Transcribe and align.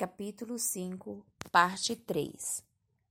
Capítulo 0.00 0.58
5, 0.58 1.22
Parte 1.52 1.94
3 1.94 2.64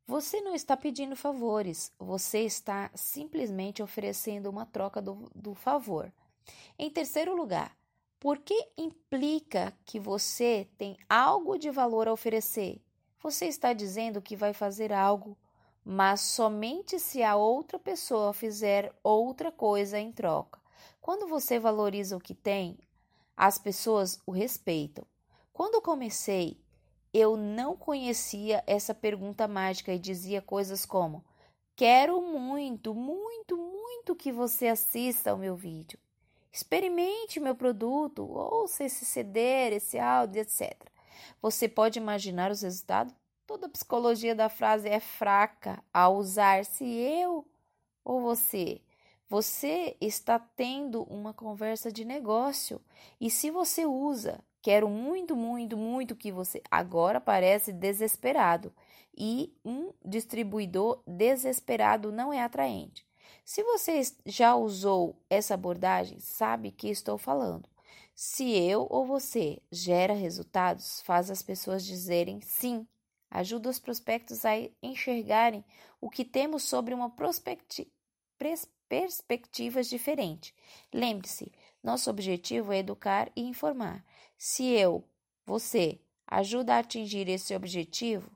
Você 0.07 0.41
não 0.41 0.55
está 0.55 0.75
pedindo 0.75 1.15
favores, 1.15 1.93
você 2.00 2.39
está 2.39 2.89
simplesmente 2.96 3.83
oferecendo 3.83 4.49
uma 4.49 4.65
troca 4.65 4.99
do, 4.99 5.29
do 5.36 5.54
favor. 5.54 6.12
Em 6.79 6.89
terceiro 6.89 7.36
lugar, 7.36 7.78
por 8.20 8.39
que 8.39 8.70
implica 8.75 9.71
que 9.86 9.99
você 9.99 10.67
tem 10.79 10.97
algo 11.07 11.60
de 11.60 11.70
valor 11.70 12.07
a 12.07 12.12
oferecer? 12.12 12.81
Você 13.21 13.46
está 13.46 13.71
dizendo 13.71 14.19
que 14.19 14.35
vai 14.35 14.51
fazer 14.51 14.92
algo, 14.92 15.37
mas 15.85 16.21
somente 16.21 16.98
se 16.98 17.21
a 17.21 17.35
outra 17.35 17.77
pessoa 17.77 18.34
fizer 18.34 18.91
outra 19.03 19.52
coisa 19.52 19.99
em 19.99 20.12
troca. 20.12 20.59
Quando 20.99 21.27
você 21.27 21.59
valoriza 21.59 22.17
o 22.17 22.20
que 22.20 22.34
tem, 22.34 22.80
as 23.38 23.59
pessoas 23.59 24.20
o 24.26 24.31
respeitam. 24.31 25.05
Quando 25.53 25.84
comecei 25.84 26.59
eu 27.13 27.36
não 27.36 27.76
conhecia 27.76 28.63
essa 28.68 28.94
pergunta 28.94 29.48
mágica 29.48 29.94
e 29.94 29.99
dizia 29.99 30.41
coisas 30.41 30.86
como: 30.86 31.23
Quero 31.76 32.22
muito, 32.22 32.94
muito, 32.94 33.58
muito 33.58 34.16
que 34.16 34.32
você 34.32 34.68
assista 34.68 35.32
ao 35.32 35.38
meu 35.38 35.55
vídeo. 35.55 35.99
Experimente 36.52 37.40
meu 37.40 37.55
produto, 37.55 38.23
ouça 38.30 38.84
esse 38.84 39.05
CD, 39.05 39.76
esse 39.76 39.99
áudio, 39.99 40.41
etc. 40.41 40.76
Você 41.41 41.68
pode 41.68 41.99
imaginar 41.99 42.52
os 42.52 42.62
resultados? 42.62 43.13
Toda 43.46 43.68
a 43.68 43.70
psicologia 43.70 44.35
da 44.35 44.49
frase 44.49 44.88
é 44.88 44.99
fraca 44.99 45.84
ao 45.94 46.18
usar 46.18 46.66
se 46.66 46.85
eu 46.85 47.48
ou 48.04 48.21
você. 48.21 48.82
Você 49.30 49.96
está 50.02 50.40
tendo 50.40 51.04
uma 51.04 51.34
conversa 51.34 51.91
de 51.91 52.04
negócio 52.04 52.82
e 53.21 53.30
se 53.30 53.52
você 53.52 53.85
usa 53.85 54.44
Quero 54.62 54.90
muito, 54.90 55.36
muito, 55.36 55.77
muito 55.77 56.16
que 56.16 56.31
você. 56.31 56.62
Agora 56.70 57.22
parece 57.22 57.72
desesperado. 57.72 58.73
E 59.18 59.54
um 59.66 59.91
distribuidor 60.04 61.01
desesperado 61.05 62.12
não 62.12 62.32
é 62.32 62.41
atraente. 62.41 63.05
Se 63.43 63.63
você 63.63 64.02
já 64.26 64.56
usou 64.56 65.16
essa 65.30 65.56
abordagem, 65.56 66.20
sabe 66.20 66.72
que 66.72 66.88
estou 66.88 67.18
falando. 67.18 67.68
Se 68.14 68.52
eu 68.52 68.86
ou 68.90 69.06
você 69.06 69.62
gera 69.72 70.14
resultados, 70.14 71.02
faz 71.02 71.32
as 71.32 71.42
pessoas 71.42 71.86
dizerem 71.86 72.42
sim. 72.42 72.86
Ajuda 73.32 73.70
os 73.70 73.80
prospectos 73.80 74.46
a 74.46 74.52
enxergarem 74.84 75.64
o 76.02 76.10
que 76.10 76.26
temos 76.26 76.64
sobre 76.64 76.94
uma 76.94 77.10
perspectiva 78.90 79.84
diferente. 79.84 80.54
Lembre-se, 80.94 81.52
nosso 81.84 82.10
objetivo 82.10 82.74
é 82.74 82.80
educar 82.80 83.32
e 83.36 83.42
informar. 83.42 84.04
Se 84.38 84.66
eu, 84.66 85.04
você, 85.46 86.00
ajuda 86.28 86.76
a 86.76 86.80
atingir 86.80 87.28
esse 87.28 87.56
objetivo, 87.56 88.30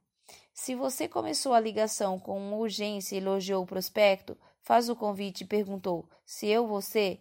se 0.54 0.76
você 0.76 1.08
começou 1.08 1.54
a 1.54 1.60
ligação 1.60 2.20
com 2.20 2.54
urgência 2.54 3.16
e 3.16 3.20
elogiou 3.20 3.64
o 3.64 3.68
prospecto, 3.68 4.38
faz 4.62 4.88
o 4.88 4.96
convite 4.96 5.44
e 5.44 5.48
perguntou 5.48 6.08
se 6.26 6.48
eu, 6.48 6.68
você, 6.68 7.20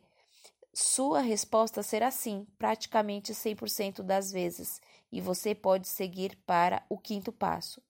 sua 0.73 1.21
resposta 1.21 1.83
será 1.83 2.11
sim, 2.11 2.47
praticamente 2.59 3.33
100% 3.33 4.03
das 4.03 4.31
vezes, 4.31 4.81
e 5.11 5.21
você 5.21 5.55
pode 5.55 5.89
seguir 5.89 6.37
para 6.47 6.85
o 6.89 6.97
quinto 6.97 7.33
passo. 7.33 7.83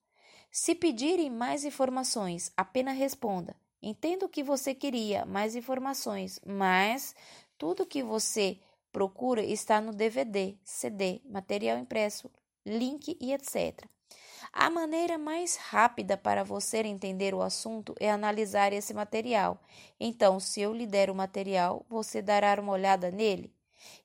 Se 0.51 0.75
pedirem 0.75 1.29
mais 1.29 1.63
informações, 1.63 2.51
apenas 2.55 2.97
responda: 2.97 3.55
Entendo 3.81 4.29
que 4.29 4.43
você 4.43 4.73
queria, 4.73 5.25
mais 5.25 5.55
informações, 5.55 6.39
mas 6.45 7.15
tudo 7.63 7.85
que 7.85 8.03
você 8.03 8.59
procura 8.91 9.41
está 9.41 9.79
no 9.79 9.93
DVD, 9.93 10.57
CD, 10.65 11.21
material 11.23 11.77
impresso, 11.77 12.29
link 12.65 13.17
e 13.21 13.31
etc. 13.31 13.87
A 14.51 14.69
maneira 14.69 15.17
mais 15.17 15.55
rápida 15.55 16.17
para 16.17 16.43
você 16.43 16.79
entender 16.79 17.33
o 17.33 17.41
assunto 17.41 17.95
é 18.01 18.11
analisar 18.11 18.73
esse 18.73 18.93
material. 18.93 19.61
Então, 19.97 20.41
se 20.41 20.59
eu 20.59 20.73
lhe 20.73 20.85
der 20.85 21.09
o 21.09 21.15
material, 21.15 21.85
você 21.87 22.21
dará 22.21 22.59
uma 22.59 22.73
olhada 22.73 23.09
nele? 23.09 23.55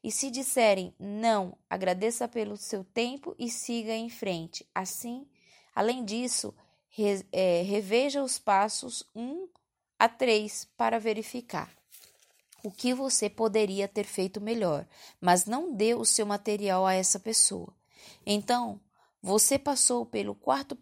E 0.05 0.13
se 0.13 0.31
disserem 0.31 0.95
não, 0.97 1.59
agradeça 1.69 2.29
pelo 2.29 2.57
seu 2.57 2.85
tempo 2.85 3.35
e 3.37 3.51
siga 3.51 3.93
em 3.93 4.09
frente. 4.09 4.65
Assim, 4.73 5.27
além 5.75 6.05
disso, 6.05 6.55
re, 6.91 7.27
é, 7.33 7.63
reveja 7.63 8.23
os 8.23 8.39
passos 8.39 9.03
1 9.17 9.49
a 9.99 10.09
3 10.09 10.65
para 10.77 11.01
verificar 11.01 11.77
o 12.63 12.71
que 12.71 12.93
você 12.93 13.31
poderia 13.31 13.87
ter 13.87 14.05
feito 14.05 14.41
melhor, 14.41 14.87
mas 15.21 15.47
não 15.47 15.73
deu 15.73 16.01
o 16.01 16.07
seu 16.07 16.27
material 16.27 16.87
a 16.87 16.95
essa 16.95 17.19
pessoa. 17.19 17.73
Então, 18.27 18.81
você 19.23 19.59
passou 19.59 20.05
pelo 20.05 20.35
quarto 20.35 20.77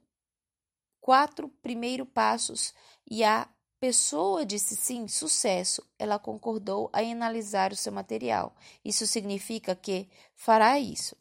quatro 1.01 1.49
primeiros 1.63 2.09
passos 2.09 2.75
e 3.09 3.23
a 3.23 3.49
pessoa 3.79 4.45
disse 4.45 4.75
sim, 4.75 5.07
sucesso. 5.07 5.81
Ela 5.97 6.19
concordou 6.19 6.91
em 6.97 7.13
analisar 7.13 7.73
o 7.73 7.77
seu 7.77 7.93
material. 7.93 8.57
Isso 8.85 9.07
significa 9.07 9.77
que 9.77 10.09
fará 10.35 10.81
isso. 10.81 11.17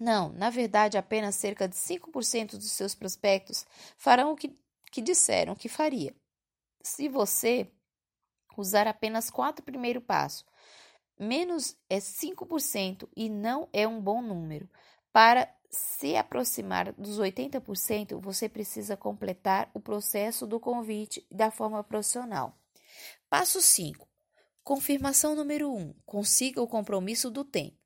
Não, 0.00 0.30
na 0.32 0.50
verdade, 0.50 0.98
apenas 0.98 1.36
cerca 1.36 1.68
de 1.68 1.76
5% 1.76 2.56
dos 2.56 2.72
seus 2.72 2.94
prospectos 2.94 3.64
farão 3.96 4.32
o 4.32 4.36
que, 4.36 4.56
que 4.90 5.00
disseram 5.00 5.54
que 5.54 5.68
faria. 5.68 6.14
Se 6.82 7.08
você 7.08 7.70
usar 8.60 8.86
apenas 8.86 9.30
quatro 9.30 9.64
primeiros 9.64 10.02
passos. 10.02 10.44
Menos 11.18 11.76
é 11.88 11.98
5% 11.98 13.08
e 13.16 13.28
não 13.28 13.68
é 13.72 13.86
um 13.86 14.00
bom 14.00 14.22
número. 14.22 14.68
Para 15.12 15.52
se 15.70 16.16
aproximar 16.16 16.92
dos 16.92 17.18
80%, 17.18 18.20
você 18.20 18.48
precisa 18.48 18.96
completar 18.96 19.70
o 19.74 19.80
processo 19.80 20.46
do 20.46 20.60
convite 20.60 21.26
da 21.30 21.50
forma 21.50 21.82
profissional. 21.82 22.56
Passo 23.28 23.60
5. 23.60 24.08
Confirmação 24.62 25.34
número 25.34 25.72
1. 25.72 25.76
Um, 25.76 25.94
consiga 26.06 26.62
o 26.62 26.68
compromisso 26.68 27.30
do 27.30 27.44
tempo. 27.44 27.76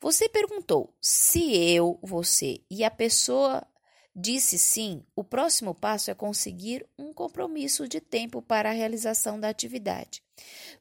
Você 0.00 0.28
perguntou 0.28 0.94
se 1.00 1.54
eu, 1.54 1.98
você 2.02 2.64
e 2.70 2.82
a 2.82 2.90
pessoa 2.90 3.66
disse 4.20 4.58
sim, 4.58 5.02
o 5.16 5.24
próximo 5.24 5.74
passo 5.74 6.10
é 6.10 6.14
conseguir 6.14 6.86
um 6.98 7.12
compromisso 7.12 7.88
de 7.88 8.00
tempo 8.00 8.42
para 8.42 8.70
a 8.70 8.74
realização 8.74 9.40
da 9.40 9.48
atividade. 9.48 10.22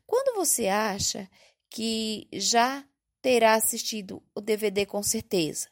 Quando 0.06 0.36
você 0.36 0.68
acha 0.68 1.30
que 1.70 2.28
já 2.34 2.84
terá 3.22 3.54
assistido 3.54 4.22
o 4.36 4.42
DVD 4.42 4.86
com 4.86 5.02
certeza? 5.02 5.68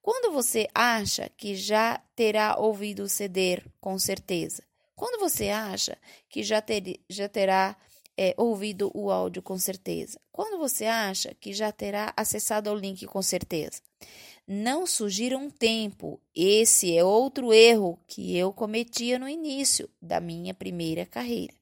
Quando 0.00 0.32
você 0.32 0.68
acha 0.74 1.30
que 1.36 1.54
já 1.54 2.00
terá 2.14 2.56
ouvido 2.58 3.02
o 3.02 3.08
CD 3.08 3.62
com 3.80 3.98
certeza? 3.98 4.62
Quando 4.94 5.20
você 5.20 5.50
acha 5.50 5.98
que 6.28 6.42
já, 6.42 6.60
ter, 6.60 7.00
já 7.08 7.28
terá 7.28 7.76
é, 8.16 8.34
ouvido 8.36 8.90
o 8.94 9.10
áudio 9.10 9.42
com 9.42 9.58
certeza? 9.58 10.20
Quando 10.32 10.58
você 10.58 10.86
acha 10.86 11.34
que 11.34 11.52
já 11.52 11.70
terá 11.70 12.12
acessado 12.16 12.70
o 12.70 12.74
link 12.74 13.06
com 13.06 13.22
certeza? 13.22 13.80
Não 14.48 14.86
surgiram 14.86 15.44
um 15.44 15.50
tempo. 15.50 16.18
Esse 16.34 16.96
é 16.96 17.04
outro 17.04 17.52
erro 17.52 18.00
que 18.08 18.34
eu 18.34 18.50
cometia 18.50 19.18
no 19.18 19.28
início 19.28 19.90
da 20.00 20.18
minha 20.20 20.54
primeira 20.54 21.04
carreira. 21.04 21.52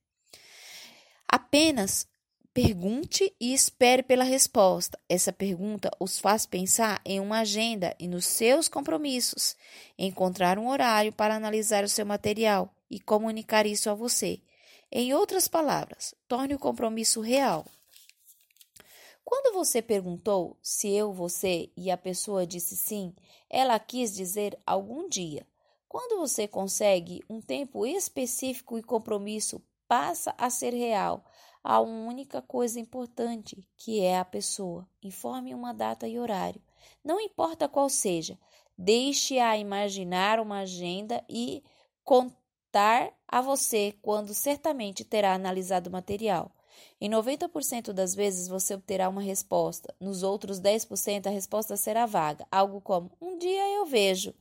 Apenas 1.28 2.06
pergunte 2.54 3.34
e 3.40 3.52
espere 3.52 4.04
pela 4.04 4.22
resposta. 4.22 4.96
Essa 5.08 5.32
pergunta 5.32 5.90
os 5.98 6.20
faz 6.20 6.46
pensar 6.46 7.00
em 7.04 7.18
uma 7.18 7.40
agenda 7.40 7.94
e 7.98 8.06
nos 8.06 8.24
seus 8.24 8.68
compromissos, 8.68 9.56
encontrar 9.98 10.56
um 10.56 10.68
horário 10.68 11.12
para 11.12 11.34
analisar 11.34 11.82
o 11.82 11.88
seu 11.88 12.06
material 12.06 12.72
e 12.88 13.00
comunicar 13.00 13.66
isso 13.66 13.90
a 13.90 13.94
você. 13.94 14.40
Em 14.92 15.12
outras 15.12 15.48
palavras, 15.48 16.14
torne 16.28 16.54
o 16.54 16.58
compromisso 16.58 17.20
real. 17.20 17.66
Quando 19.28 19.52
você 19.52 19.82
perguntou 19.82 20.56
se 20.62 20.88
eu, 20.88 21.12
você 21.12 21.68
e 21.76 21.90
a 21.90 21.96
pessoa 21.96 22.46
disse 22.46 22.76
sim, 22.76 23.12
ela 23.50 23.76
quis 23.76 24.14
dizer 24.14 24.56
algum 24.64 25.08
dia. 25.08 25.44
Quando 25.88 26.20
você 26.20 26.46
consegue 26.46 27.24
um 27.28 27.40
tempo 27.40 27.84
específico 27.84 28.78
e 28.78 28.84
compromisso 28.84 29.60
passa 29.88 30.32
a 30.38 30.48
ser 30.48 30.72
real, 30.72 31.24
uma 31.64 31.78
única 31.80 32.40
coisa 32.40 32.78
importante, 32.78 33.68
que 33.76 34.00
é 34.00 34.16
a 34.16 34.24
pessoa. 34.24 34.88
Informe 35.02 35.52
uma 35.52 35.74
data 35.74 36.06
e 36.06 36.20
horário. 36.20 36.62
Não 37.04 37.20
importa 37.20 37.68
qual 37.68 37.88
seja, 37.88 38.38
deixe-a 38.78 39.58
imaginar 39.58 40.38
uma 40.38 40.60
agenda 40.60 41.24
e 41.28 41.64
contar 42.04 43.12
a 43.26 43.40
você 43.40 43.92
quando 44.00 44.32
certamente 44.32 45.04
terá 45.04 45.34
analisado 45.34 45.90
o 45.90 45.92
material. 45.92 46.55
Em 47.00 47.10
90% 47.10 47.92
das 47.92 48.14
vezes 48.14 48.48
você 48.48 48.74
obterá 48.74 49.08
uma 49.08 49.20
resposta. 49.20 49.94
Nos 50.00 50.22
outros 50.22 50.60
10% 50.60 51.26
a 51.26 51.30
resposta 51.30 51.76
será 51.76 52.06
vaga, 52.06 52.46
algo 52.50 52.80
como: 52.80 53.10
um 53.20 53.38
dia 53.38 53.68
eu 53.74 53.86
vejo. 53.86 54.34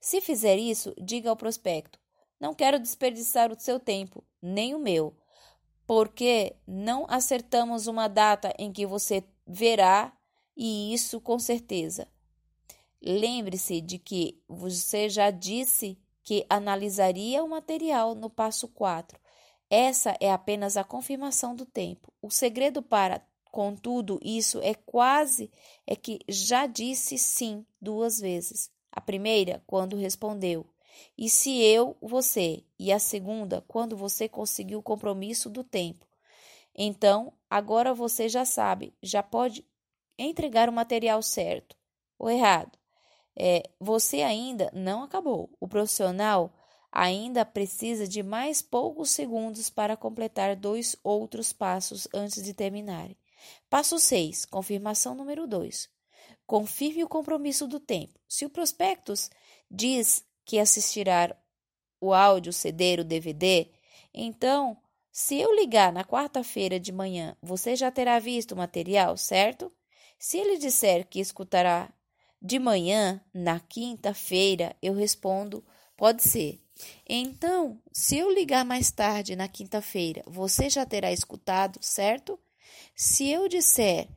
Se 0.00 0.20
fizer 0.20 0.56
isso, 0.56 0.94
diga 1.00 1.30
ao 1.30 1.36
prospecto: 1.36 1.98
não 2.40 2.54
quero 2.54 2.78
desperdiçar 2.78 3.50
o 3.50 3.58
seu 3.58 3.80
tempo, 3.80 4.22
nem 4.40 4.74
o 4.74 4.78
meu, 4.78 5.16
porque 5.86 6.54
não 6.66 7.06
acertamos 7.08 7.86
uma 7.86 8.08
data 8.08 8.54
em 8.58 8.72
que 8.72 8.86
você 8.86 9.24
verá, 9.46 10.12
e 10.56 10.92
isso 10.92 11.20
com 11.20 11.38
certeza. 11.38 12.06
Lembre-se 13.00 13.80
de 13.80 13.98
que 13.98 14.42
você 14.48 15.08
já 15.08 15.30
disse 15.30 15.98
que 16.22 16.44
analisaria 16.50 17.42
o 17.42 17.48
material 17.48 18.14
no 18.14 18.28
passo 18.28 18.68
4. 18.68 19.18
Essa 19.70 20.16
é 20.20 20.30
apenas 20.30 20.76
a 20.76 20.84
confirmação 20.84 21.54
do 21.54 21.66
tempo. 21.66 22.12
O 22.22 22.30
segredo 22.30 22.82
para, 22.82 23.22
contudo, 23.50 24.18
isso 24.22 24.60
é 24.62 24.74
quase 24.74 25.50
é 25.86 25.94
que 25.94 26.20
já 26.28 26.66
disse 26.66 27.18
sim 27.18 27.66
duas 27.80 28.18
vezes. 28.18 28.70
A 28.90 29.00
primeira, 29.00 29.62
quando 29.66 29.96
respondeu, 29.96 30.66
e 31.16 31.28
se 31.28 31.60
eu, 31.62 31.96
você, 32.00 32.64
e 32.78 32.92
a 32.92 32.98
segunda, 32.98 33.62
quando 33.68 33.96
você 33.96 34.28
conseguiu 34.28 34.78
o 34.78 34.82
compromisso 34.82 35.50
do 35.50 35.62
tempo. 35.62 36.06
Então, 36.74 37.32
agora 37.50 37.92
você 37.92 38.28
já 38.28 38.44
sabe, 38.44 38.94
já 39.02 39.22
pode 39.22 39.64
entregar 40.18 40.68
o 40.68 40.72
material 40.72 41.22
certo 41.22 41.76
ou 42.18 42.30
errado. 42.30 42.78
É, 43.36 43.70
você 43.78 44.22
ainda 44.22 44.70
não 44.72 45.04
acabou. 45.04 45.50
O 45.60 45.68
profissional 45.68 46.52
ainda 46.90 47.44
precisa 47.44 48.06
de 48.06 48.22
mais 48.22 48.62
poucos 48.62 49.10
segundos 49.10 49.70
para 49.70 49.96
completar 49.96 50.56
dois 50.56 50.96
outros 51.02 51.52
passos 51.52 52.08
antes 52.12 52.42
de 52.42 52.54
terminar. 52.54 53.10
Passo 53.68 53.98
6, 53.98 54.46
confirmação 54.46 55.14
número 55.14 55.46
2. 55.46 55.88
Confirme 56.46 57.04
o 57.04 57.08
compromisso 57.08 57.66
do 57.66 57.78
tempo. 57.78 58.18
Se 58.28 58.44
o 58.44 58.50
prospectus 58.50 59.30
diz 59.70 60.24
que 60.44 60.58
assistirá 60.58 61.36
o 62.00 62.12
áudio, 62.14 62.52
CD, 62.52 63.00
o 63.00 63.04
DVD, 63.04 63.70
então, 64.14 64.76
se 65.12 65.38
eu 65.38 65.54
ligar 65.54 65.92
na 65.92 66.04
quarta-feira 66.04 66.80
de 66.80 66.92
manhã, 66.92 67.36
você 67.42 67.76
já 67.76 67.90
terá 67.90 68.18
visto 68.18 68.52
o 68.52 68.56
material, 68.56 69.16
certo? 69.16 69.70
Se 70.18 70.38
ele 70.38 70.58
disser 70.58 71.06
que 71.06 71.20
escutará 71.20 71.92
de 72.40 72.58
manhã, 72.58 73.20
na 73.32 73.60
quinta-feira, 73.60 74.74
eu 74.82 74.94
respondo: 74.94 75.64
pode 75.96 76.22
ser. 76.22 76.60
Então, 77.08 77.80
se 77.92 78.16
eu 78.16 78.32
ligar 78.32 78.64
mais 78.64 78.90
tarde 78.90 79.34
na 79.34 79.48
quinta-feira, 79.48 80.22
você 80.26 80.68
já 80.68 80.84
terá 80.84 81.12
escutado, 81.12 81.78
certo? 81.82 82.38
Se 82.94 83.28
eu 83.28 83.48
disser, 83.48 84.08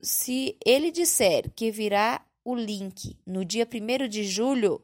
se 0.00 0.56
ele 0.64 0.90
disser 0.90 1.50
que 1.54 1.70
virá 1.70 2.24
o 2.44 2.54
link 2.54 3.18
no 3.26 3.44
dia 3.44 3.66
1 3.66 4.08
de 4.08 4.24
julho, 4.24 4.82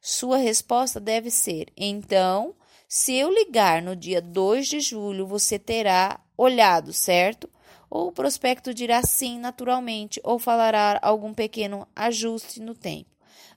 sua 0.00 0.36
resposta 0.36 1.00
deve 1.00 1.30
ser: 1.30 1.72
então, 1.76 2.54
se 2.88 3.14
eu 3.14 3.32
ligar 3.32 3.80
no 3.80 3.96
dia 3.96 4.20
2 4.20 4.68
de 4.68 4.80
julho, 4.80 5.26
você 5.26 5.58
terá 5.58 6.20
olhado, 6.36 6.92
certo? 6.92 7.48
Ou 7.88 8.08
o 8.08 8.12
prospecto 8.12 8.74
dirá 8.74 9.02
sim 9.02 9.38
naturalmente, 9.38 10.20
ou 10.24 10.38
falará 10.38 10.98
algum 11.02 11.32
pequeno 11.32 11.86
ajuste 11.94 12.60
no 12.60 12.74
tempo. 12.74 13.11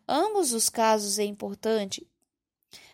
Ambos 0.08 0.54
os 0.54 0.70
casos 0.70 1.20
é 1.20 1.24
importante. 1.24 2.08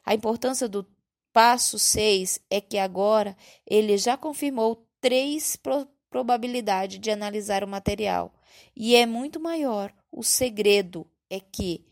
A 0.06 0.14
importância 0.14 0.68
do 0.68 0.86
passo 1.34 1.80
6 1.80 2.40
é 2.50 2.60
que 2.60 2.78
agora 2.78 3.36
ele 3.66 3.98
já 3.98 4.18
confirmou 4.18 4.86
três 5.00 5.56
pro 5.56 5.88
probabilidades 6.12 7.00
de 7.00 7.10
analisar 7.10 7.64
o 7.64 7.68
material. 7.68 8.34
E 8.76 8.96
é 8.98 9.06
muito 9.06 9.40
maior. 9.40 9.94
O 10.12 10.24
segredo 10.24 11.08
é 11.30 11.40
que 11.40 11.86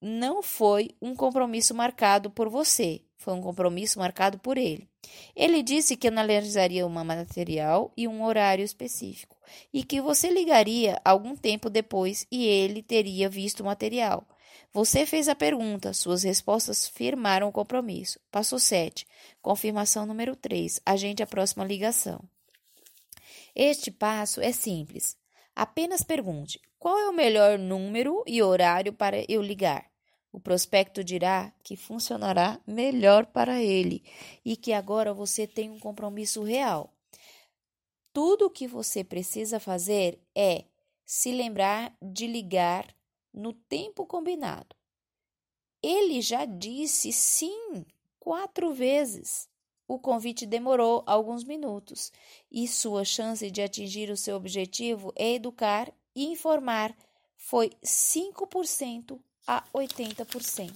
não 0.00 0.42
foi 0.42 0.90
um 1.02 1.14
compromisso 1.14 1.74
marcado 1.74 2.30
por 2.30 2.48
você, 2.48 3.02
foi 3.16 3.34
um 3.34 3.42
compromisso 3.42 3.98
marcado 3.98 4.38
por 4.38 4.56
ele. 4.56 4.88
Ele 5.34 5.62
disse 5.62 5.96
que 5.96 6.08
analisaria 6.08 6.86
um 6.86 6.88
material 6.88 7.92
e 7.96 8.06
um 8.06 8.22
horário 8.22 8.64
específico, 8.64 9.36
e 9.72 9.84
que 9.84 10.00
você 10.00 10.30
ligaria 10.30 11.00
algum 11.04 11.36
tempo 11.36 11.70
depois 11.70 12.26
e 12.30 12.46
ele 12.46 12.82
teria 12.82 13.28
visto 13.28 13.60
o 13.60 13.66
material. 13.66 14.26
Você 14.72 15.04
fez 15.04 15.28
a 15.28 15.34
pergunta, 15.34 15.92
suas 15.92 16.22
respostas 16.22 16.86
firmaram 16.86 17.48
o 17.48 17.52
compromisso. 17.52 18.20
Passo 18.30 18.58
7. 18.58 19.06
Confirmação 19.42 20.06
número 20.06 20.36
3. 20.36 20.80
Agende 20.86 21.22
a 21.22 21.26
próxima 21.26 21.64
ligação. 21.64 22.20
Este 23.54 23.90
passo 23.90 24.40
é 24.40 24.52
simples. 24.52 25.16
Apenas 25.56 26.02
pergunte: 26.02 26.60
qual 26.78 26.98
é 26.98 27.08
o 27.08 27.12
melhor 27.12 27.58
número 27.58 28.22
e 28.26 28.42
horário 28.42 28.92
para 28.92 29.24
eu 29.28 29.42
ligar? 29.42 29.90
O 30.32 30.38
prospecto 30.38 31.02
dirá 31.02 31.52
que 31.64 31.76
funcionará 31.76 32.60
melhor 32.64 33.26
para 33.26 33.60
ele 33.60 34.04
e 34.44 34.56
que 34.56 34.72
agora 34.72 35.12
você 35.12 35.46
tem 35.46 35.68
um 35.68 35.78
compromisso 35.78 36.42
real. 36.44 36.94
Tudo 38.12 38.46
o 38.46 38.50
que 38.50 38.66
você 38.66 39.04
precisa 39.04 39.60
fazer 39.60 40.20
é 40.34 40.64
se 41.04 41.32
lembrar 41.32 41.96
de 42.02 42.26
ligar 42.26 42.86
no 43.32 43.52
tempo 43.52 44.06
combinado. 44.06 44.74
Ele 45.82 46.20
já 46.20 46.44
disse 46.44 47.12
sim 47.12 47.84
quatro 48.18 48.74
vezes. 48.74 49.48
O 49.86 49.98
convite 49.98 50.46
demorou 50.46 51.02
alguns 51.06 51.42
minutos 51.42 52.12
e 52.50 52.68
sua 52.68 53.04
chance 53.04 53.50
de 53.50 53.62
atingir 53.62 54.10
o 54.10 54.16
seu 54.16 54.36
objetivo 54.36 55.12
é 55.16 55.34
educar 55.34 55.92
e 56.14 56.26
informar 56.26 56.96
foi 57.36 57.70
5% 57.82 59.20
a 59.46 59.64
80%. 59.74 60.72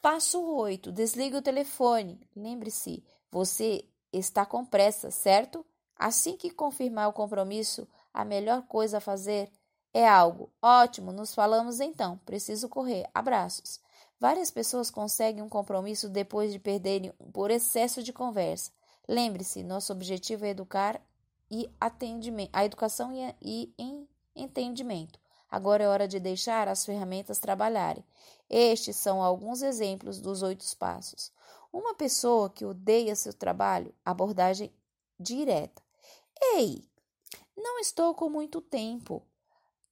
Passo 0.00 0.40
8. 0.40 0.90
Desligue 0.90 1.36
o 1.36 1.42
telefone. 1.42 2.20
Lembre-se, 2.34 3.04
você 3.30 3.84
está 4.12 4.46
com 4.46 4.64
pressa, 4.64 5.10
certo? 5.10 5.64
Assim 6.02 6.36
que 6.36 6.50
confirmar 6.50 7.08
o 7.08 7.12
compromisso, 7.12 7.86
a 8.12 8.24
melhor 8.24 8.62
coisa 8.66 8.98
a 8.98 9.00
fazer 9.00 9.48
é 9.94 10.04
algo. 10.04 10.50
Ótimo, 10.60 11.12
nos 11.12 11.32
falamos 11.32 11.78
então. 11.78 12.18
Preciso 12.26 12.68
correr. 12.68 13.08
Abraços. 13.14 13.78
Várias 14.18 14.50
pessoas 14.50 14.90
conseguem 14.90 15.44
um 15.44 15.48
compromisso 15.48 16.08
depois 16.08 16.50
de 16.50 16.58
perderem 16.58 17.12
por 17.32 17.52
excesso 17.52 18.02
de 18.02 18.12
conversa. 18.12 18.72
Lembre-se, 19.08 19.62
nosso 19.62 19.92
objetivo 19.92 20.44
é 20.44 20.48
educar 20.48 21.00
e 21.48 21.70
atendimento, 21.80 22.50
a 22.52 22.64
educação 22.64 23.12
e, 23.40 23.72
e 23.78 24.08
entendimento. 24.34 25.20
Agora 25.48 25.84
é 25.84 25.88
hora 25.88 26.08
de 26.08 26.18
deixar 26.18 26.66
as 26.66 26.84
ferramentas 26.84 27.38
trabalharem. 27.38 28.04
Estes 28.50 28.96
são 28.96 29.22
alguns 29.22 29.62
exemplos 29.62 30.20
dos 30.20 30.42
oito 30.42 30.64
passos. 30.76 31.30
Uma 31.72 31.94
pessoa 31.94 32.50
que 32.50 32.64
odeia 32.64 33.14
seu 33.14 33.32
trabalho, 33.32 33.94
abordagem 34.04 34.72
direta. 35.16 35.81
Ei, 36.42 36.84
não 37.56 37.78
estou 37.78 38.14
com 38.14 38.28
muito 38.28 38.60
tempo 38.60 39.22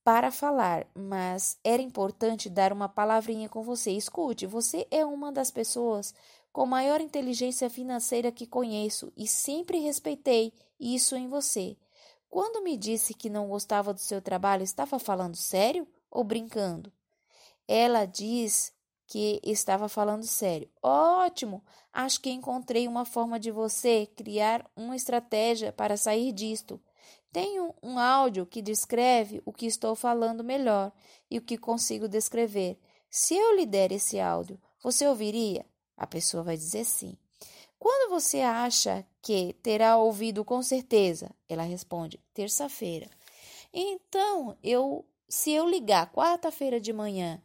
para 0.02 0.30
falar, 0.30 0.86
mas 0.94 1.58
era 1.62 1.80
importante 1.80 2.50
dar 2.50 2.72
uma 2.72 2.88
palavrinha 2.88 3.48
com 3.48 3.62
você. 3.62 3.92
Escute, 3.92 4.46
você 4.46 4.86
é 4.90 5.04
uma 5.04 5.30
das 5.30 5.50
pessoas 5.50 6.14
com 6.52 6.66
maior 6.66 7.00
inteligência 7.00 7.70
financeira 7.70 8.32
que 8.32 8.46
conheço 8.46 9.12
e 9.16 9.26
sempre 9.26 9.78
respeitei 9.78 10.52
isso 10.78 11.14
em 11.14 11.28
você. 11.28 11.76
Quando 12.28 12.62
me 12.62 12.76
disse 12.76 13.14
que 13.14 13.30
não 13.30 13.48
gostava 13.48 13.92
do 13.92 14.00
seu 14.00 14.20
trabalho, 14.20 14.62
estava 14.62 14.98
falando 14.98 15.36
sério 15.36 15.86
ou 16.10 16.24
brincando? 16.24 16.92
Ela 17.66 18.04
diz 18.04 18.72
que 19.10 19.40
estava 19.42 19.88
falando 19.88 20.22
sério. 20.22 20.70
Ótimo! 20.80 21.64
Acho 21.92 22.20
que 22.20 22.30
encontrei 22.30 22.86
uma 22.86 23.04
forma 23.04 23.40
de 23.40 23.50
você 23.50 24.06
criar 24.06 24.64
uma 24.76 24.94
estratégia 24.94 25.72
para 25.72 25.96
sair 25.96 26.30
disto. 26.30 26.80
Tenho 27.32 27.74
um 27.82 27.98
áudio 27.98 28.46
que 28.46 28.62
descreve 28.62 29.42
o 29.44 29.52
que 29.52 29.66
estou 29.66 29.96
falando 29.96 30.44
melhor 30.44 30.92
e 31.28 31.38
o 31.38 31.42
que 31.42 31.58
consigo 31.58 32.06
descrever. 32.06 32.78
Se 33.10 33.34
eu 33.34 33.56
lhe 33.56 33.66
der 33.66 33.90
esse 33.90 34.20
áudio, 34.20 34.60
você 34.80 35.04
ouviria? 35.08 35.66
A 35.96 36.06
pessoa 36.06 36.44
vai 36.44 36.56
dizer 36.56 36.84
sim. 36.84 37.18
Quando 37.80 38.10
você 38.10 38.42
acha 38.42 39.04
que 39.20 39.54
terá 39.54 39.96
ouvido 39.96 40.44
com 40.44 40.62
certeza? 40.62 41.32
Ela 41.48 41.64
responde: 41.64 42.20
terça-feira. 42.32 43.10
Então, 43.72 44.56
eu, 44.62 45.04
se 45.28 45.50
eu 45.50 45.68
ligar 45.68 46.12
quarta-feira 46.12 46.80
de 46.80 46.92
manhã, 46.92 47.42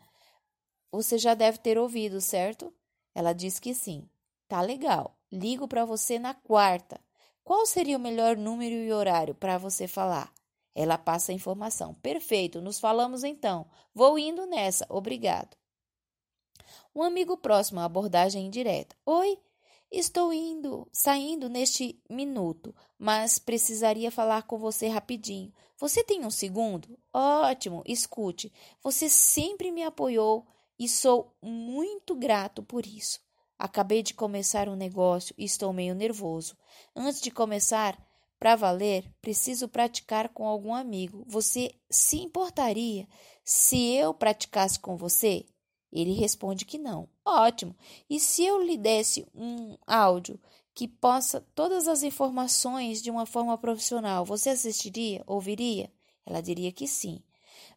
você 0.95 1.17
já 1.17 1.33
deve 1.33 1.57
ter 1.57 1.77
ouvido, 1.77 2.21
certo? 2.21 2.73
Ela 3.13 3.33
diz 3.33 3.59
que 3.59 3.73
sim. 3.73 4.07
Tá 4.47 4.61
legal. 4.61 5.17
Ligo 5.31 5.67
para 5.67 5.85
você 5.85 6.17
na 6.17 6.33
quarta. 6.33 6.99
Qual 7.43 7.65
seria 7.65 7.97
o 7.97 7.99
melhor 7.99 8.37
número 8.37 8.75
e 8.75 8.91
horário 8.91 9.35
para 9.35 9.57
você 9.57 9.87
falar? 9.87 10.33
Ela 10.73 10.97
passa 10.97 11.31
a 11.31 11.35
informação. 11.35 11.93
Perfeito, 11.95 12.61
nos 12.61 12.79
falamos 12.79 13.23
então. 13.23 13.65
Vou 13.93 14.17
indo 14.17 14.45
nessa. 14.45 14.85
Obrigado. 14.89 15.55
Um 16.93 17.03
amigo 17.03 17.37
próximo 17.37 17.79
abordagem 17.79 18.45
indireta. 18.45 18.95
Oi, 19.05 19.37
Estou 19.91 20.33
indo, 20.33 20.87
saindo 20.91 21.47
neste 21.47 21.97
minuto, 22.09 22.75
mas 22.97 23.39
precisaria 23.39 24.11
falar 24.11 24.43
com 24.43 24.57
você 24.57 24.87
rapidinho. 24.87 25.53
Você 25.77 26.03
tem 26.03 26.25
um 26.25 26.31
segundo? 26.31 26.97
Ótimo, 27.13 27.83
escute. 27.85 28.51
Você 28.83 29.07
sempre 29.07 29.71
me 29.71 29.83
apoiou 29.83 30.45
e 30.79 30.87
sou 30.87 31.35
muito 31.41 32.15
grato 32.15 32.63
por 32.63 32.85
isso. 32.85 33.19
Acabei 33.57 34.03
de 34.03 34.13
começar 34.13 34.67
um 34.67 34.75
negócio 34.75 35.33
e 35.37 35.45
estou 35.45 35.71
meio 35.71 35.95
nervoso. 35.95 36.57
Antes 36.95 37.21
de 37.21 37.31
começar, 37.31 37.97
Para 38.39 38.55
valer, 38.55 39.11
preciso 39.21 39.67
praticar 39.67 40.29
com 40.29 40.45
algum 40.47 40.73
amigo. 40.73 41.23
Você 41.27 41.73
se 41.89 42.17
importaria 42.17 43.07
se 43.43 43.93
eu 43.95 44.13
praticasse 44.13 44.79
com 44.79 44.95
você? 44.97 45.45
Ele 45.91 46.13
responde 46.13 46.65
que 46.65 46.77
não. 46.77 47.07
Ótimo. 47.25 47.75
E 48.09 48.19
se 48.19 48.43
eu 48.43 48.61
lhe 48.61 48.77
desse 48.77 49.25
um 49.33 49.77
áudio 49.87 50.39
que 50.73 50.87
possa 50.87 51.41
todas 51.55 51.87
as 51.87 52.03
informações 52.03 53.01
de 53.01 53.09
uma 53.09 53.25
forma 53.25 53.57
profissional, 53.57 54.25
você 54.25 54.49
assistiria? 54.49 55.23
Ouviria? 55.25 55.91
Ela 56.25 56.41
diria 56.41 56.71
que 56.71 56.87
sim. 56.87 57.23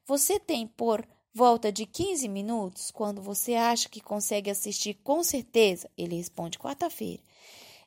Você 0.04 0.40
tem 0.40 0.66
por 0.66 1.06
volta 1.32 1.70
de 1.70 1.86
15 1.86 2.28
minutos 2.28 2.90
quando 2.90 3.22
você 3.22 3.54
acha 3.54 3.88
que 3.88 4.00
consegue 4.00 4.50
assistir 4.50 4.94
com 4.94 5.22
certeza? 5.22 5.90
Ele 5.96 6.16
responde 6.16 6.58
quarta-feira. 6.58 7.22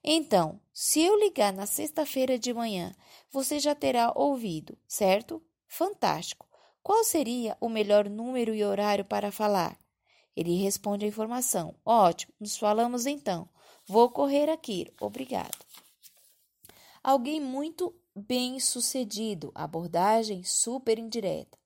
Então, 0.03 0.59
se 0.73 1.01
eu 1.01 1.19
ligar 1.19 1.53
na 1.53 1.65
sexta-feira 1.65 2.39
de 2.39 2.53
manhã, 2.53 2.95
você 3.31 3.59
já 3.59 3.75
terá 3.75 4.11
ouvido, 4.15 4.77
certo? 4.87 5.41
Fantástico. 5.67 6.47
Qual 6.81 7.03
seria 7.03 7.55
o 7.61 7.69
melhor 7.69 8.09
número 8.09 8.55
e 8.55 8.63
horário 8.63 9.05
para 9.05 9.31
falar? 9.31 9.77
Ele 10.35 10.61
responde 10.61 11.05
a 11.05 11.07
informação. 11.07 11.75
Ótimo, 11.85 12.33
nos 12.39 12.57
falamos 12.57 13.05
então. 13.05 13.47
Vou 13.85 14.09
correr 14.09 14.49
aqui. 14.49 14.91
Obrigado. 14.99 15.57
Alguém 17.03 17.39
muito 17.39 17.95
bem 18.15 18.59
sucedido. 18.59 19.51
Abordagem 19.53 20.43
super 20.43 20.97
indireta. 20.97 21.60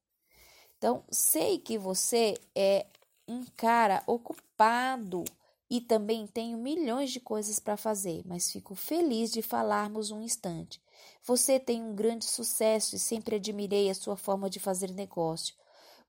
Então, 0.78 1.04
sei 1.10 1.58
que 1.58 1.78
você 1.78 2.36
é 2.54 2.86
um 3.28 3.46
cara 3.56 4.04
ocupado 4.06 5.24
e 5.70 5.82
também 5.82 6.28
tenho 6.28 6.58
milhões 6.58 7.12
de 7.12 7.20
coisas 7.20 7.60
para 7.60 7.76
fazer, 7.76 8.22
mas 8.26 8.52
fico 8.52 8.76
feliz 8.76 9.32
de 9.32 9.42
falarmos 9.42 10.12
um 10.12 10.22
instante. 10.22 10.82
Você 11.24 11.60
tem 11.60 11.82
um 11.82 11.96
grande 11.96 12.26
sucesso 12.26 12.96
e 12.96 13.00
sempre 13.00 13.38
admirei 13.38 13.90
a 13.90 13.96
sua 13.96 14.16
forma 14.16 14.50
de 14.50 14.60
fazer 14.60 14.92
negócio. 14.92 15.56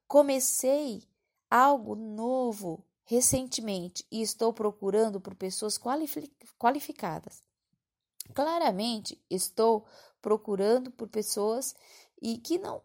Comecei 0.06 1.02
algo 1.50 1.94
novo 1.94 2.85
recentemente 3.04 4.04
e 4.11 4.20
estou 4.20 4.52
procurando 4.52 5.20
por 5.20 5.35
pessoas 5.35 5.78
qualificadas. 6.58 7.42
Claramente, 8.35 9.20
estou 9.30 9.87
procurando 10.20 10.90
por 10.90 11.08
pessoas 11.08 11.75
e 12.20 12.37
que 12.38 12.58
não 12.58 12.82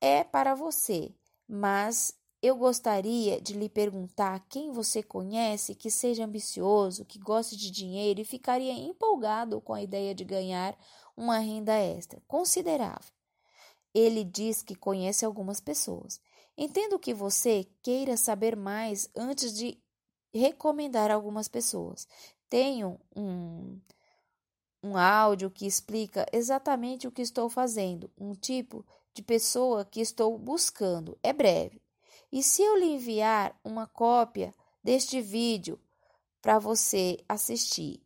é 0.00 0.24
para 0.24 0.54
você, 0.54 1.14
mas 1.48 2.14
eu 2.40 2.56
gostaria 2.56 3.40
de 3.40 3.52
lhe 3.52 3.68
perguntar 3.68 4.44
quem 4.48 4.70
você 4.70 5.02
conhece 5.02 5.74
que 5.74 5.90
seja 5.90 6.24
ambicioso, 6.24 7.04
que 7.04 7.18
goste 7.18 7.56
de 7.56 7.70
dinheiro 7.70 8.20
e 8.20 8.24
ficaria 8.24 8.72
empolgado 8.72 9.60
com 9.60 9.74
a 9.74 9.82
ideia 9.82 10.14
de 10.14 10.24
ganhar 10.24 10.78
uma 11.16 11.38
renda 11.38 11.74
extra 11.76 12.22
considerável. 12.28 13.10
Ele 13.92 14.22
diz 14.22 14.62
que 14.62 14.76
conhece 14.76 15.24
algumas 15.24 15.60
pessoas. 15.60 16.20
Entendo 16.56 16.98
que 16.98 17.12
você 17.12 17.66
queira 17.82 18.16
saber 18.16 18.56
mais 18.56 19.10
antes 19.16 19.52
de 19.52 19.76
recomendar 20.32 21.10
algumas 21.10 21.48
pessoas. 21.48 22.06
Tenho 22.48 23.00
um, 23.16 23.80
um 24.82 24.96
áudio 24.96 25.50
que 25.50 25.66
explica 25.66 26.24
exatamente 26.32 27.08
o 27.08 27.12
que 27.12 27.22
estou 27.22 27.48
fazendo, 27.48 28.10
um 28.16 28.34
tipo 28.34 28.84
de 29.18 29.22
pessoa 29.22 29.84
que 29.84 30.00
estou 30.00 30.38
buscando. 30.38 31.18
É 31.24 31.32
breve. 31.32 31.82
E 32.30 32.40
se 32.40 32.62
eu 32.62 32.76
lhe 32.76 32.86
enviar 32.86 33.58
uma 33.64 33.84
cópia 33.84 34.54
deste 34.82 35.20
vídeo 35.20 35.76
para 36.40 36.60
você 36.60 37.18
assistir? 37.28 38.00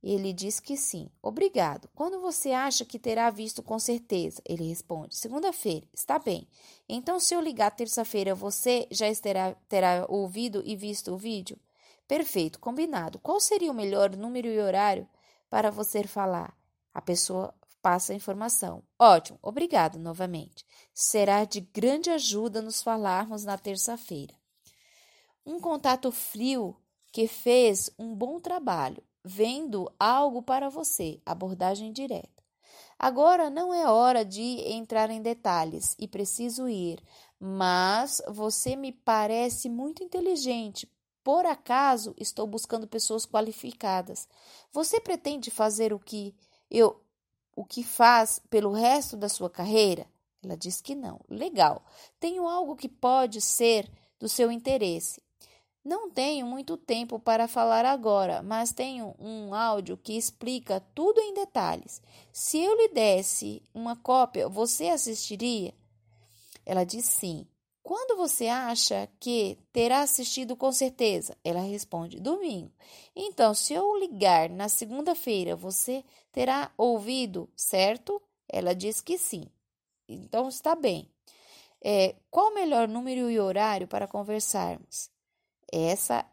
Ele 0.00 0.32
diz 0.32 0.60
que 0.60 0.76
sim. 0.76 1.10
Obrigado. 1.20 1.88
Quando 1.96 2.20
você 2.20 2.52
acha 2.52 2.84
que 2.84 2.96
terá 2.96 3.28
visto 3.28 3.60
com 3.60 3.76
certeza? 3.76 4.40
Ele 4.44 4.68
responde: 4.68 5.16
Segunda-feira. 5.16 5.84
Está 5.92 6.16
bem. 6.16 6.46
Então, 6.88 7.18
se 7.18 7.34
eu 7.34 7.40
ligar 7.40 7.72
terça-feira, 7.72 8.32
você 8.32 8.86
já 8.88 9.12
terá, 9.16 9.56
terá 9.68 10.06
ouvido 10.08 10.62
e 10.64 10.76
visto 10.76 11.12
o 11.12 11.18
vídeo? 11.18 11.58
Perfeito, 12.06 12.60
combinado. 12.60 13.18
Qual 13.18 13.40
seria 13.40 13.70
o 13.70 13.74
melhor 13.74 14.14
número 14.16 14.46
e 14.46 14.60
horário 14.60 15.08
para 15.50 15.72
você 15.72 16.04
falar? 16.04 16.56
A 16.94 17.00
pessoa 17.00 17.52
passa 17.82 18.12
a 18.12 18.16
informação. 18.16 18.82
Ótimo, 18.98 19.38
obrigado 19.42 19.98
novamente. 19.98 20.64
Será 20.94 21.44
de 21.44 21.60
grande 21.60 22.08
ajuda 22.08 22.62
nos 22.62 22.80
falarmos 22.80 23.44
na 23.44 23.58
terça-feira. 23.58 24.34
Um 25.44 25.58
contato 25.58 26.12
frio 26.12 26.76
que 27.12 27.26
fez 27.26 27.90
um 27.98 28.14
bom 28.14 28.40
trabalho, 28.40 29.02
vendo 29.24 29.92
algo 29.98 30.42
para 30.42 30.70
você, 30.70 31.20
abordagem 31.26 31.92
direta. 31.92 32.42
Agora 32.98 33.50
não 33.50 33.74
é 33.74 33.86
hora 33.88 34.24
de 34.24 34.60
entrar 34.70 35.10
em 35.10 35.20
detalhes 35.20 35.96
e 35.98 36.06
preciso 36.06 36.68
ir, 36.68 37.02
mas 37.38 38.22
você 38.28 38.76
me 38.76 38.92
parece 38.92 39.68
muito 39.68 40.04
inteligente. 40.04 40.88
Por 41.24 41.44
acaso 41.44 42.14
estou 42.16 42.46
buscando 42.46 42.86
pessoas 42.86 43.26
qualificadas. 43.26 44.28
Você 44.72 45.00
pretende 45.00 45.50
fazer 45.50 45.92
o 45.92 45.98
que 45.98 46.34
eu 46.70 47.01
o 47.54 47.64
que 47.64 47.82
faz 47.82 48.40
pelo 48.50 48.72
resto 48.72 49.16
da 49.16 49.28
sua 49.28 49.50
carreira? 49.50 50.06
Ela 50.42 50.56
diz 50.56 50.80
que 50.80 50.94
não. 50.94 51.20
Legal. 51.28 51.84
Tenho 52.18 52.48
algo 52.48 52.76
que 52.76 52.88
pode 52.88 53.40
ser 53.40 53.90
do 54.18 54.28
seu 54.28 54.50
interesse. 54.50 55.22
Não 55.84 56.10
tenho 56.10 56.46
muito 56.46 56.76
tempo 56.76 57.18
para 57.18 57.48
falar 57.48 57.84
agora, 57.84 58.40
mas 58.40 58.72
tenho 58.72 59.16
um 59.18 59.52
áudio 59.52 59.96
que 59.96 60.16
explica 60.16 60.80
tudo 60.94 61.20
em 61.20 61.34
detalhes. 61.34 62.00
Se 62.32 62.58
eu 62.58 62.76
lhe 62.76 62.88
desse 62.88 63.62
uma 63.74 63.96
cópia, 63.96 64.48
você 64.48 64.88
assistiria? 64.88 65.74
Ela 66.64 66.84
diz 66.84 67.04
sim. 67.04 67.46
Quando 67.82 68.16
você 68.16 68.46
acha 68.46 69.08
que 69.18 69.58
terá 69.72 70.00
assistido 70.00 70.56
com 70.56 70.70
certeza? 70.70 71.36
Ela 71.42 71.60
responde: 71.60 72.20
domingo. 72.20 72.72
Então, 73.14 73.52
se 73.54 73.74
eu 73.74 73.96
ligar 73.96 74.48
na 74.48 74.68
segunda-feira, 74.68 75.56
você 75.56 76.04
terá 76.30 76.70
ouvido, 76.78 77.50
certo? 77.56 78.22
Ela 78.48 78.74
diz 78.74 79.00
que 79.00 79.18
sim. 79.18 79.48
Então, 80.08 80.48
está 80.48 80.74
bem. 80.74 81.10
É, 81.84 82.14
qual 82.30 82.50
o 82.50 82.54
melhor 82.54 82.86
número 82.86 83.28
e 83.28 83.40
horário 83.40 83.88
para 83.88 84.06
conversarmos? 84.06 85.10
Essa, 85.72 86.24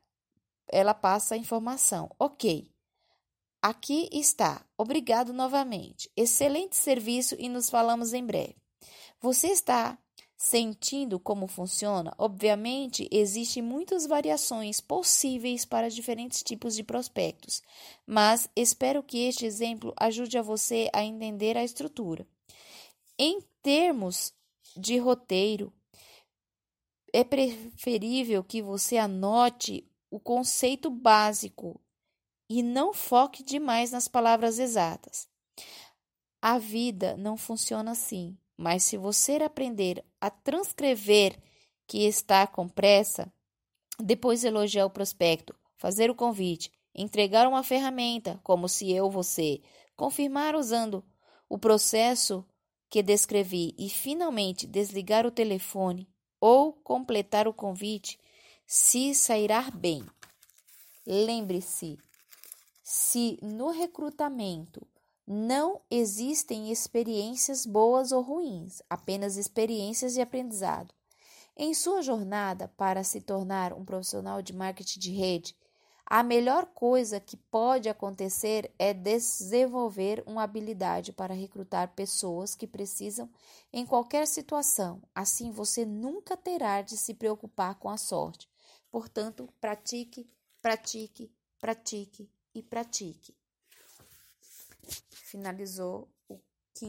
ela 0.68 0.94
passa 0.94 1.34
a 1.34 1.38
informação. 1.38 2.12
Ok. 2.20 2.70
Aqui 3.62 4.08
está. 4.12 4.64
Obrigado 4.78 5.34
novamente. 5.34 6.10
Excelente 6.16 6.78
serviço 6.78 7.36
e 7.40 7.50
nos 7.50 7.70
falamos 7.70 8.14
em 8.14 8.24
breve. 8.24 8.56
Você 9.20 9.48
está 9.48 9.98
Sentindo 10.42 11.20
como 11.20 11.48
funciona, 11.48 12.16
obviamente 12.18 13.10
existem 13.12 13.62
muitas 13.62 14.08
variações 14.08 14.80
possíveis 14.80 15.66
para 15.66 15.90
diferentes 15.90 16.42
tipos 16.42 16.74
de 16.74 16.82
prospectos, 16.82 17.62
mas 18.08 18.50
espero 18.56 19.04
que 19.04 19.18
este 19.28 19.46
exemplo 19.46 19.94
ajude 20.00 20.38
a 20.38 20.42
você 20.42 20.90
a 20.94 21.04
entender 21.04 21.58
a 21.58 21.64
estrutura. 21.64 22.26
Em 23.18 23.42
termos 23.62 24.34
de 24.78 24.98
roteiro, 24.98 25.74
é 27.12 27.26
preferível 27.26 28.42
que 28.42 28.62
você 28.62 28.96
anote 28.96 29.86
o 30.10 30.22
conceito 30.22 30.90
básico 30.90 31.82
e 32.50 32.64
não 32.64 32.94
foque 32.94 33.44
demais 33.44 33.92
nas 33.92 34.08
palavras 34.08 34.58
exatas. 34.58 35.28
A 36.42 36.58
vida 36.58 37.18
não 37.18 37.36
funciona 37.36 37.92
assim. 37.92 38.38
Mas 38.62 38.84
se 38.84 38.98
você 38.98 39.36
aprender 39.36 40.04
a 40.20 40.30
transcrever 40.30 41.40
que 41.88 42.06
está 42.06 42.46
com 42.46 42.68
pressa, 42.68 43.32
depois 43.98 44.44
elogiar 44.44 44.86
o 44.86 44.90
prospecto, 44.90 45.56
fazer 45.78 46.12
o 46.12 46.16
convite, 46.16 46.70
entregar 46.94 47.48
uma 47.48 47.64
ferramenta, 47.64 48.38
como 48.44 48.68
se 48.68 48.92
eu, 48.92 49.10
você, 49.10 49.62
confirmar 49.96 50.58
usando 50.58 51.02
o 51.48 51.58
processo 51.58 52.46
que 52.90 53.02
descrevi 53.02 53.74
e 53.80 53.90
finalmente 53.90 54.68
desligar 54.68 55.26
o 55.26 55.32
telefone 55.32 56.06
ou 56.38 56.74
completar 56.74 57.48
o 57.48 57.54
convite, 57.54 58.20
se 58.68 59.16
sairá 59.16 59.72
bem. 59.72 60.04
Lembre-se, 61.08 61.98
se 62.84 63.40
no 63.42 63.72
recrutamento 63.72 64.86
não 65.32 65.80
existem 65.92 66.72
experiências 66.72 67.64
boas 67.64 68.12
ou 68.12 68.20
ruins, 68.20 68.82
apenas 68.90 69.38
experiências 69.38 70.16
de 70.16 70.22
aprendizado. 70.22 70.92
Em 71.56 71.72
sua 71.76 72.02
jornada 72.02 72.68
para 72.70 73.04
se 73.04 73.22
tornar 73.22 73.72
um 73.72 73.86
profissional 73.86 74.42
de 74.42 74.54
marketing 74.54 75.00
de 75.00 75.12
rede, 75.12 75.56
a 76.04 76.24
melhor 76.24 76.66
coisa 76.66 77.20
que 77.20 77.38
pode 77.38 77.88
acontecer 77.88 78.74
é 78.80 78.92
desenvolver 78.92 80.24
uma 80.26 80.42
habilidade 80.42 81.14
para 81.14 81.36
recrutar 81.36 81.94
pessoas 81.94 82.56
que 82.56 82.66
precisam 82.66 83.30
em 83.72 83.86
qualquer 83.86 84.26
situação. 84.26 85.00
Assim 85.14 85.52
você 85.52 85.86
nunca 85.86 86.36
terá 86.36 86.82
de 86.82 86.98
se 86.98 87.14
preocupar 87.14 87.76
com 87.76 87.90
a 87.90 87.98
sorte. 87.98 88.50
Portanto, 88.90 89.48
pratique, 89.62 90.28
pratique, 90.60 91.32
pratique 91.60 92.28
e 92.56 92.64
pratique 92.64 93.39
finalizou 95.12 96.08